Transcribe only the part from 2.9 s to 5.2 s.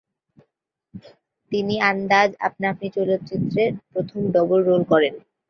চলচ্চিত্রে প্রথম double role করেন।